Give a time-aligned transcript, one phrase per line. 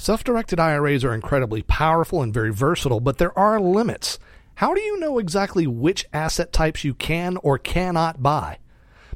[0.00, 4.18] Self directed IRAs are incredibly powerful and very versatile, but there are limits.
[4.54, 8.60] How do you know exactly which asset types you can or cannot buy?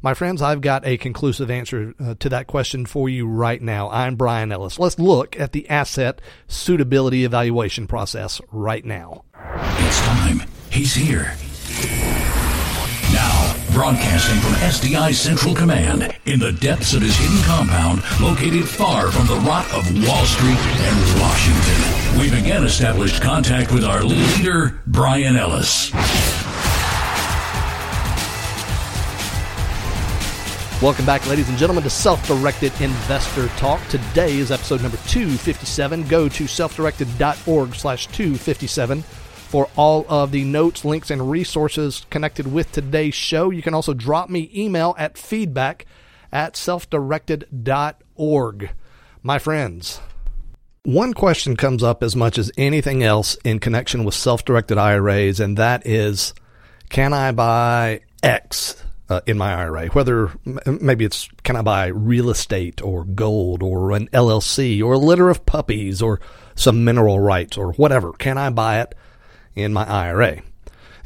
[0.03, 3.89] My friends, I've got a conclusive answer uh, to that question for you right now.
[3.89, 4.79] I'm Brian Ellis.
[4.79, 9.25] Let's look at the asset suitability evaluation process right now.
[9.79, 10.43] It's time.
[10.69, 11.35] He's here.
[13.75, 19.27] Broadcasting from SDI Central Command in the depths of his hidden compound located far from
[19.27, 25.35] the rot of Wall Street and Washington, we've again established contact with our leader, Brian
[25.35, 25.93] Ellis.
[30.81, 33.85] Welcome back, ladies and gentlemen, to Self Directed Investor Talk.
[33.89, 36.07] Today is episode number 257.
[36.07, 39.03] Go to selfdirected.org slash 257
[39.55, 43.51] for all of the notes, links, and resources connected with today's show.
[43.51, 45.87] You can also drop me email at feedback
[46.33, 48.71] at selfdirected.org.
[49.23, 50.01] My friends,
[50.83, 55.39] one question comes up as much as anything else in connection with self directed IRAs,
[55.39, 56.35] and that is
[56.89, 60.33] can I buy X uh, in my IRA, whether
[60.67, 65.31] maybe it's can I buy real estate or gold or an LLC or a litter
[65.31, 66.19] of puppies or
[66.57, 68.13] some mineral rights or whatever.
[68.15, 68.97] Can I buy it
[69.55, 70.43] in my IRA?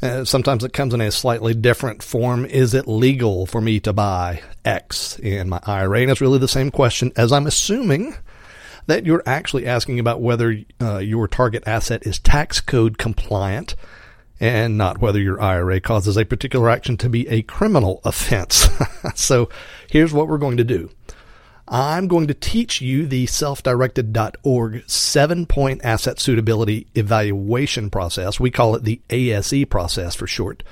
[0.01, 2.45] Uh, sometimes it comes in a slightly different form.
[2.45, 6.01] Is it legal for me to buy X in my IRA?
[6.01, 8.15] And it's really the same question as I'm assuming
[8.87, 13.75] that you're actually asking about whether uh, your target asset is tax code compliant
[14.39, 18.69] and not whether your IRA causes a particular action to be a criminal offense.
[19.15, 19.49] so
[19.89, 20.89] here's what we're going to do.
[21.71, 28.39] I'm going to teach you the self-directed.org seven point asset suitability evaluation process.
[28.39, 30.63] We call it the ASE process for short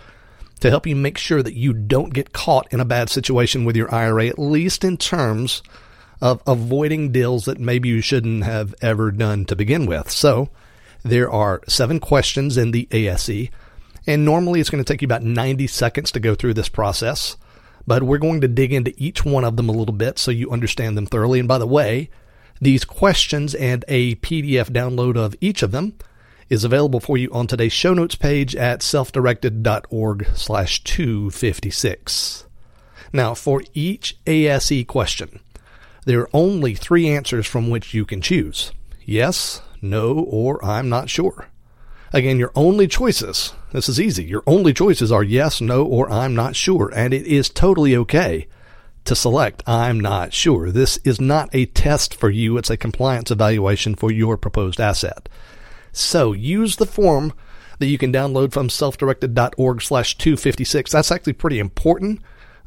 [0.59, 3.75] to help you make sure that you don't get caught in a bad situation with
[3.75, 5.61] your IRA, at least in terms
[6.19, 10.09] of avoiding deals that maybe you shouldn't have ever done to begin with.
[10.09, 10.49] So
[11.03, 13.49] there are seven questions in the ASE,
[14.07, 17.37] and normally it's going to take you about 90 seconds to go through this process.
[17.87, 20.51] But we're going to dig into each one of them a little bit so you
[20.51, 21.39] understand them thoroughly.
[21.39, 22.09] And by the way,
[22.59, 25.93] these questions and a PDF download of each of them
[26.49, 32.45] is available for you on today's show notes page at selfdirected.org slash 256.
[33.13, 35.39] Now, for each ASE question,
[36.05, 38.71] there are only three answers from which you can choose.
[39.05, 41.49] Yes, no, or I'm not sure.
[42.13, 46.33] Again, your only choices, this is easy, your only choices are yes, no, or I'm
[46.33, 48.47] not sure, and it is totally okay
[49.03, 50.71] to select I'm not sure.
[50.71, 55.27] This is not a test for you, it's a compliance evaluation for your proposed asset.
[55.91, 57.33] So use the form
[57.79, 60.91] that you can download from selfdirected.org slash 256.
[60.91, 62.21] That's actually pretty important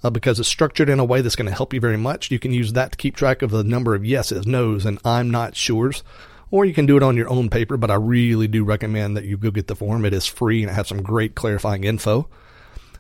[0.05, 2.31] uh, because it's structured in a way that's going to help you very much.
[2.31, 5.31] You can use that to keep track of the number of yeses, nos, and I'm
[5.31, 6.03] not sures
[6.51, 9.25] or you can do it on your own paper, but I really do recommend that
[9.25, 10.05] you go get the form.
[10.05, 12.29] It is free and it has some great clarifying info.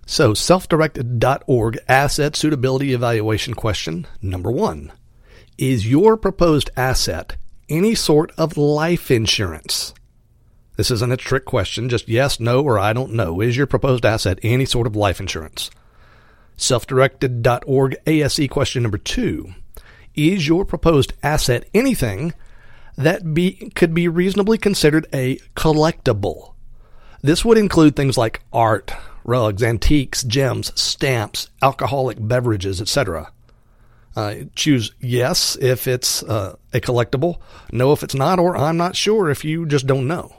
[0.06, 4.92] So, selfdirected.org asset suitability evaluation question number one
[5.58, 7.36] Is your proposed asset
[7.68, 9.94] any sort of life insurance?
[10.76, 13.40] This isn't a trick question, just yes, no, or I don't know.
[13.40, 15.70] Is your proposed asset any sort of life insurance?
[16.56, 19.54] Selfdirected.org ASE question number two
[20.14, 22.32] Is your proposed asset anything
[23.02, 26.54] that be, could be reasonably considered a collectible.
[27.22, 28.92] This would include things like art,
[29.24, 33.32] rugs, antiques, gems, stamps, alcoholic beverages, etc.
[34.16, 37.40] Uh, choose yes if it's uh, a collectible,
[37.72, 40.34] no if it's not, or I'm not sure if you just don't know.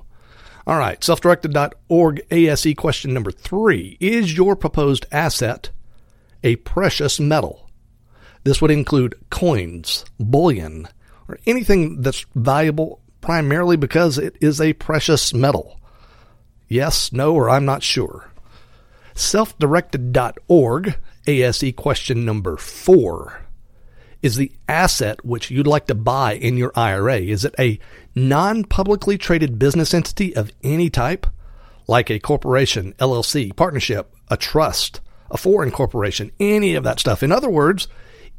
[0.67, 5.69] All right, selfdirected.org ASE question number three Is your proposed asset
[6.44, 7.69] a precious metal?
[8.44, 10.88] This would include coins, bullion,
[11.31, 15.80] or anything that's valuable primarily because it is a precious metal?
[16.68, 18.31] Yes, no, or I'm not sure.
[19.14, 20.96] Selfdirected.org,
[21.28, 23.42] ASE question number four.
[24.22, 27.80] Is the asset which you'd like to buy in your IRA, is it a
[28.16, 31.25] non publicly traded business entity of any type?
[31.88, 35.01] Like a corporation, LLC, partnership, a trust,
[35.31, 37.24] a foreign corporation, any of that stuff.
[37.24, 37.88] In other words,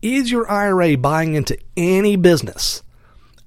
[0.03, 2.83] is your IRA buying into any business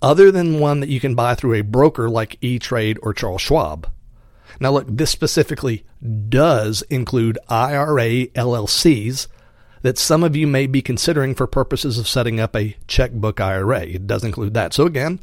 [0.02, 3.42] other than one that you can buy through a broker like E Trade or Charles
[3.42, 3.90] Schwab?
[4.60, 5.84] Now, look, this specifically
[6.30, 9.28] does include IRA LLCs
[9.82, 13.82] that some of you may be considering for purposes of setting up a checkbook IRA.
[13.82, 14.74] It does include that.
[14.74, 15.20] So, again,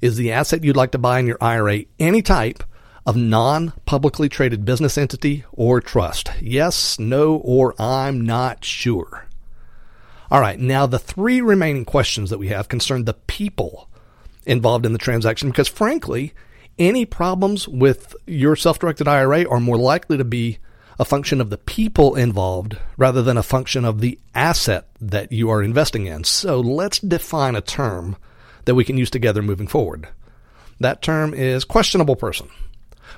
[0.00, 2.64] is the asset you'd like to buy in your IRA any type
[3.06, 6.30] of non publicly traded business entity or trust?
[6.40, 9.23] Yes, no, or I'm not sure.
[10.34, 13.88] All right, now the three remaining questions that we have concern the people
[14.44, 16.32] involved in the transaction because, frankly,
[16.76, 20.58] any problems with your self directed IRA are more likely to be
[20.98, 25.50] a function of the people involved rather than a function of the asset that you
[25.50, 26.24] are investing in.
[26.24, 28.16] So let's define a term
[28.64, 30.08] that we can use together moving forward.
[30.80, 32.48] That term is questionable person.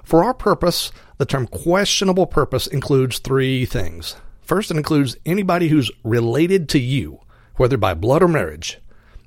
[0.04, 4.16] For our purpose, the term questionable purpose includes three things.
[4.46, 7.20] First, it includes anybody who's related to you,
[7.56, 8.78] whether by blood or marriage.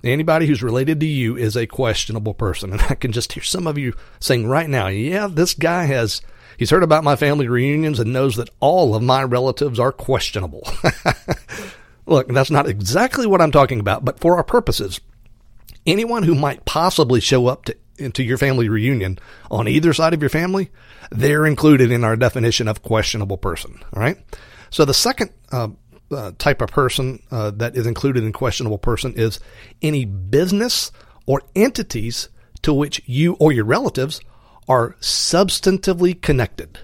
[0.02, 2.72] Anybody who's related to you is a questionable person.
[2.74, 6.22] And I can just hear some of you saying right now, yeah, this guy has,
[6.58, 10.66] he's heard about my family reunions and knows that all of my relatives are questionable.
[12.06, 15.02] Look, that's not exactly what I'm talking about, but for our purposes,
[15.86, 19.20] anyone who might possibly show up to into your family reunion
[19.52, 20.72] on either side of your family,
[21.12, 23.78] they're included in our definition of questionable person.
[23.94, 24.18] All right.
[24.70, 25.70] So the second uh,
[26.12, 29.40] uh, type of person uh, that is included in questionable person is
[29.82, 30.92] any business
[31.26, 32.30] or entities
[32.62, 34.22] to which you or your relatives
[34.68, 36.80] are substantively connected.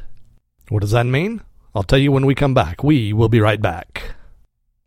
[0.70, 1.42] What does that mean?
[1.76, 2.84] I'll tell you when we come back.
[2.84, 4.16] We will be right back.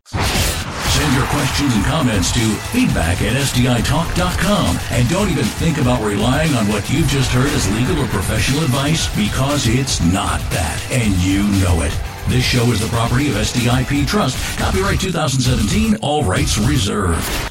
[0.05, 2.39] Send your questions and comments to
[2.71, 4.79] feedback at SDITalk.com.
[4.91, 8.63] And don't even think about relying on what you've just heard as legal or professional
[8.63, 10.85] advice because it's not that.
[10.91, 12.08] And you know it.
[12.29, 14.59] This show is the property of SDIP Trust.
[14.59, 17.48] Copyright 2017, all rights reserved.